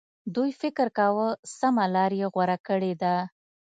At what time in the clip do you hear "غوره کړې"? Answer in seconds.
2.33-2.93